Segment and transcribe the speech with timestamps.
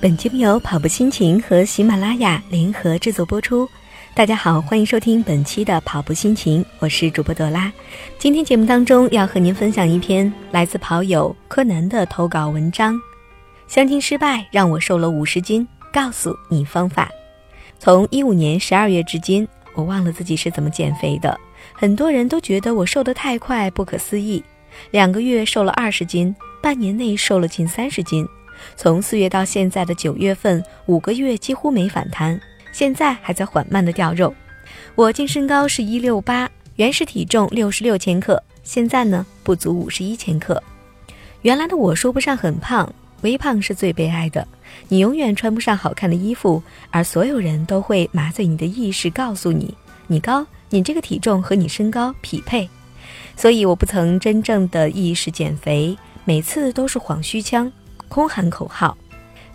[0.00, 3.68] 本节目由跑步心情和喜马拉雅联合制作播出。
[4.14, 7.72] 大家好，欢迎收听本期的跑步心情，我是主播朵拉。
[8.16, 12.96] 今天节目当中要和您分享一篇来自跑友柯南的投稿文章：
[13.66, 17.10] 相亲失败让我瘦了五十斤，告诉你方法。
[17.80, 21.36] 从一五年十二月至今，我忘了自己是怎么减肥的。
[21.72, 24.44] 很多人都觉得我瘦得太快，不可思议。
[24.92, 28.24] 两个月瘦了二十斤，半年内瘦了近三十斤。
[28.76, 32.40] 从四月到现在的九月份，五个月几乎没反弹，
[32.72, 34.34] 现在还在缓慢的掉肉。
[34.94, 40.62] 我净身高是一六八，原始体重六十六千克，现在呢不足五十一千克。
[41.42, 44.46] 原来的我说不上很胖，微胖是最悲哀的。
[44.88, 49.74] 你永远穿不上好看的衣服，而所有人都会麻醉你的意识，告诉你
[50.06, 52.68] 你高，你这个体重和你身高匹配。
[53.36, 57.70] 所以我不曾真正的意识减肥，每次都是晃虚枪。
[58.08, 58.96] 空喊口号。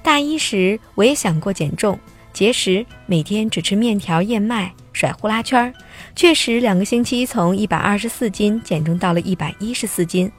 [0.02, 1.98] 大一时，我也想过减重、
[2.32, 5.74] 节食，每天只吃面条、燕麦，甩呼啦圈儿。
[6.16, 10.32] 确实，两个星期从一百二十四斤减重到了一百一十四斤。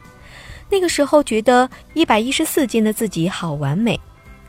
[0.70, 3.98] 那个时候觉得一百一十四斤的自己好完美。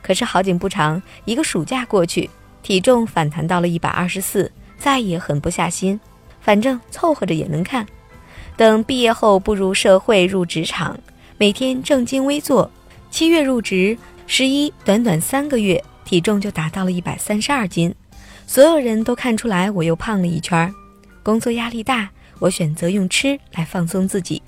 [0.02, 2.28] 可是好景不长，一个暑假过去，
[2.62, 5.98] 体重反弹到了一百二十四，再也狠不下心。
[6.40, 7.86] 反正凑合着也能看。
[8.56, 10.98] 等毕业后步入社会，入职场，
[11.38, 12.70] 每天正襟危坐。
[13.10, 17.94] 七月入职，十一短短三个月，体重就达到了一百三十二斤。
[18.46, 20.72] 所有人都看出来我又胖了一圈。
[21.22, 24.40] 工作压力大，我选择用吃来放松自己。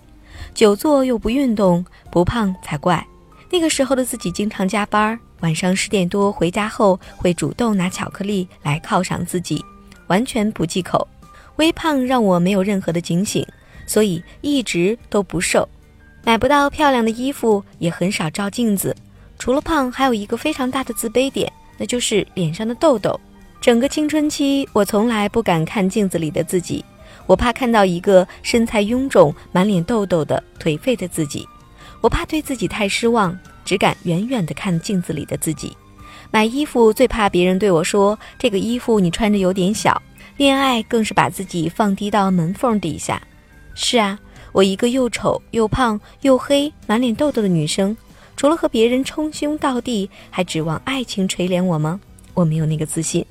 [0.54, 3.04] 久坐又不运动，不胖才怪。
[3.50, 9.64] 那个时候的自己经常加班，晚上十点多回家后会主动拿巧克力来犒赏自己，
[10.08, 11.08] 完全不忌口。
[11.56, 13.44] 微胖让我没有任何的警醒，
[13.86, 15.68] 所以一直都不瘦。
[16.28, 18.94] 买不到漂亮的衣服，也很少照镜子。
[19.38, 23.18] 除了胖，还有一个非常大的自卑点，那就是脸上的痘痘。
[23.62, 26.84] 整个青春期，我从来不敢看镜子里的自己，
[27.26, 31.48] 我怕看到一个身材臃肿、满脸痘痘的颓废的自己。
[32.02, 33.34] 我怕对自己太失望，
[33.64, 35.74] 只敢远远地看镜子里的自己。
[36.30, 40.02] 买衣服最怕别人对我说：“这个衣服你穿着有点小。”
[40.36, 43.18] 恋爱更是把自己放低到门缝底下。
[43.74, 44.18] 是啊。
[44.52, 47.96] 我一个又丑又胖又黑、满脸痘痘的女生，
[48.36, 52.00] 除了和别人称兄道弟，还指望爱情垂怜我吗？
[52.34, 53.24] 我没有那个自信。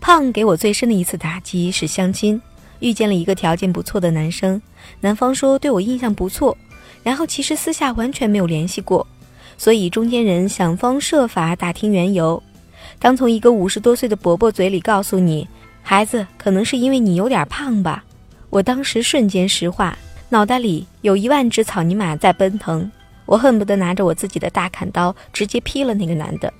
[0.00, 2.40] 胖给我最深的一次打击是相亲，
[2.78, 4.60] 遇见了一个条件不错的男生，
[5.00, 6.56] 男方说对我印象不错，
[7.02, 9.06] 然后其实私下完全没有联系过，
[9.58, 12.40] 所以中间人想方设法打听缘由。
[12.98, 15.46] 当从一个五十多岁的伯伯嘴里告诉你，
[15.82, 18.04] 孩子可能是因为你有点胖吧，
[18.48, 19.96] 我当时瞬间石化。
[20.32, 22.88] 脑袋里有一万只草泥马在奔腾，
[23.26, 26.52] 我恨不得拿着我自己的大砍刀直接劈了那个男的。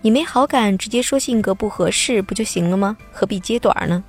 [0.00, 2.96] 你没好感，直接说性格不合适不就行了吗？
[3.12, 4.02] 何必揭短呢？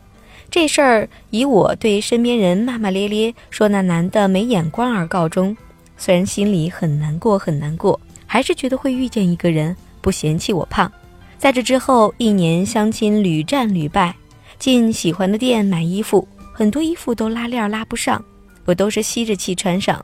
[0.49, 5.55] 这事儿以我对身边人骂骂咧咧说那男的没眼光而告终。
[5.97, 10.89] 虽然心里很难过很难过，还是觉得会遇见一个人不嫌弃我胖。
[11.37, 14.15] 在这之后一年相亲屡战屡败，
[14.57, 18.23] 进喜欢的店买衣服，很多衣服都拉链拉不上。
[18.65, 20.03] 我都是吸着气穿上，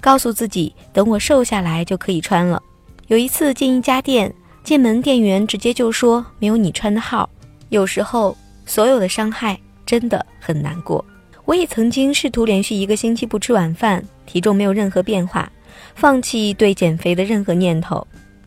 [0.00, 2.62] 告诉自己等我瘦下来就可以穿了。
[3.08, 4.32] 有一次进一家店，
[4.64, 7.28] 进门店员直接就说没有你穿的号。
[7.68, 8.36] 有时候
[8.66, 11.04] 所有的伤害真的很难过。
[11.44, 15.50] 我也曾经试图连续一个星期不吃晚饭，体重没有任何变化，
[15.94, 18.06] 放弃对减肥的任何念头。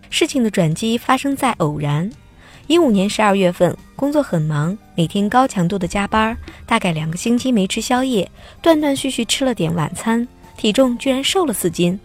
[0.10, 2.10] 事情的转机发生在偶然。
[2.68, 10.28] 一五年十二月份，工作很忙，每天高强度的加班，大概两个星期没吃宵夜，断断续续吃了点晚餐，
[10.58, 12.00] 体重居然瘦了四斤，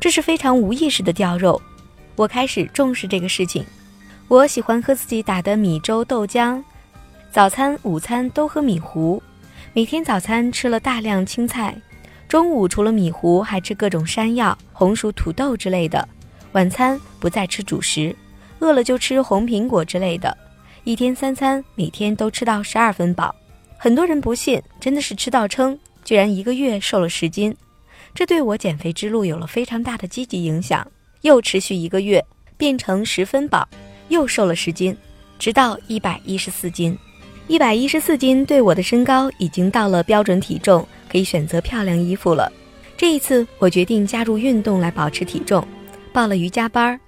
[0.00, 1.60] 这是非常无意识的掉肉。
[2.16, 3.62] 我开始重视这个事情。
[4.28, 6.62] 我喜欢喝自己打的米粥豆浆，
[7.30, 9.22] 早餐、午餐都喝米糊，
[9.74, 11.78] 每天早餐吃了大量青菜，
[12.26, 16.08] 中午除了米糊还吃各种山药、红薯、土豆之类的，
[16.52, 18.16] 晚餐不再吃主食。
[18.60, 20.36] 饿了就吃红苹果之类的，
[20.84, 23.34] 一天三餐每天都吃到十二分饱。
[23.76, 27.54] 很多人不信，真的是吃到撑，居然一个月瘦了十斤，
[28.14, 30.86] 这对我减肥之路有了非常大的积极影响。
[31.22, 32.24] 又持续一个月，
[32.56, 33.68] 变成十分饱，
[34.08, 34.96] 又瘦了十斤，
[35.38, 36.96] 直到一百一十四斤。
[37.48, 42.52] 一百一十四斤对我的身高已经到了标准体重，可以选择漂亮衣服了。
[42.96, 45.66] 这一次，我决定加入运动来保持体重，
[46.12, 47.00] 报了瑜伽班儿。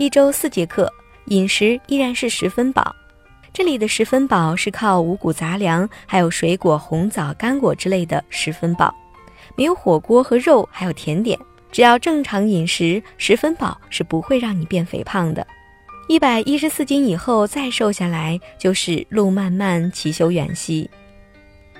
[0.00, 0.90] 一周四节课，
[1.26, 2.96] 饮食依然是十分饱。
[3.52, 8.94] 这里的十分饱是靠五谷杂粮，还有水果、红枣、干果之类的十分饱，
[9.56, 11.38] 没有火锅和肉，还有甜点。
[11.70, 15.46] 只要正常饮食，十分饱是不会让你变肥胖的。
[16.08, 20.88] 一百一十四斤以后再瘦下来，就是路漫漫其修远兮。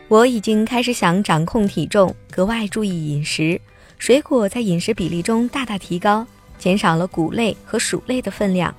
[0.09, 3.59] 我已经开始想掌控体重，格外注意饮食，
[3.97, 6.27] 水果在饮食比例中大大提高，
[6.61, 8.73] 减少了谷类和薯类的分量。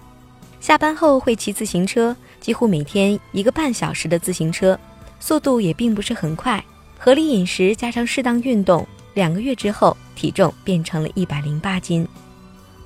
[0.62, 4.80] 下班后会骑自行车，几乎每天一个半小时的自行车，
[5.19, 6.63] 速度也并不是很快。
[6.98, 12.07] 合理饮食加上适当运动，两个月之后体重变成了一百零八斤。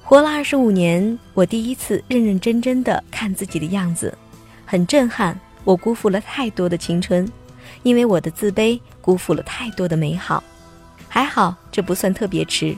[0.01, 4.17] 活了二十五年，我第一次认认真真的看自己的样子，
[4.65, 5.37] 很震撼。
[5.65, 7.27] 我辜负了太多的青春，
[7.81, 10.43] 因为我的自卑辜负了太多的美好。
[11.09, 12.77] 还好这不算特别迟，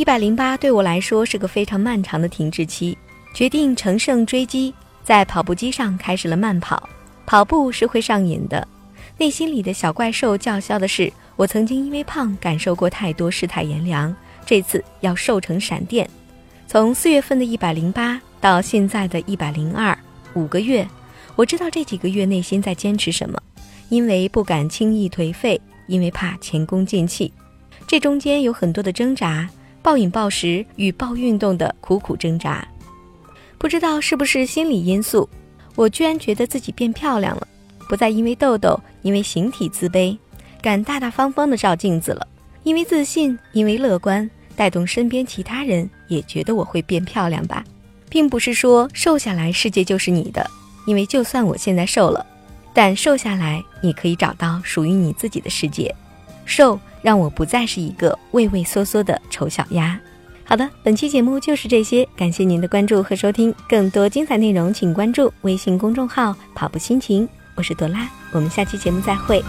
[0.00, 2.96] 一百零八对我来说是个非常漫长的停滞期。
[3.34, 4.72] 决定乘胜追击，
[5.04, 6.88] 在跑步机上开始了慢跑。
[7.26, 8.66] 跑步是会上瘾的，
[9.18, 14.16] 内心里的小怪兽叫嚣的是：我曾经因为胖感受过太多世态炎凉，
[14.46, 16.08] 这次要瘦成闪电。
[16.66, 19.94] 从四月份的一百零八到现在的一百零二，
[20.32, 20.88] 五个月，
[21.36, 23.38] 我知道这几个月内心在坚持什么，
[23.90, 27.30] 因为不敢轻易颓废，因为怕前功尽弃。
[27.86, 29.46] 这中间有很多的挣扎，
[29.82, 32.66] 暴饮暴食与暴运动的苦苦挣扎。
[33.58, 35.28] 不知道是不是心理因素，
[35.74, 37.46] 我居然觉得自己变漂亮了，
[37.88, 40.16] 不再因为痘痘、因为形体自卑，
[40.62, 42.26] 敢大大方方的照镜子了。
[42.62, 47.64] 因为自信，因为乐观，带动身边其他人也觉得我会变漂亮吧。
[48.08, 50.50] 并不是说瘦下来世界就是你的，
[50.86, 52.26] 因为就算我现在瘦了，
[52.74, 55.94] 但瘦下来你可以找到属于你自己的世界。
[56.50, 59.98] 瘦让我不再是一个畏畏缩缩的丑小鸭。
[60.44, 63.54] 好的，本期节目就是这些，感谢您的关注和收听。
[63.68, 67.26] 更多精彩内容，请关注微信公众号“跑步心情”。
[67.54, 69.40] 我是朵拉，我们下期节目再会。